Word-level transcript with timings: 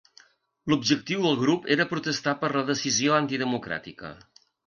L'objectiu 0.71 1.19
del 1.25 1.37
grup 1.41 1.67
era 1.75 1.85
protestar 1.91 2.35
per 2.45 2.51
la 2.55 2.65
decisió 2.71 3.15
antidemocràtica. 3.19 4.13